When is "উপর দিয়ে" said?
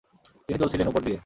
0.87-1.19